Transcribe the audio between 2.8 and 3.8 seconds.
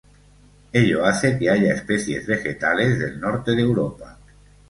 del Norte de